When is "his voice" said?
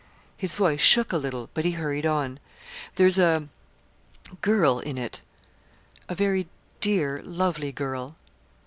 0.35-0.79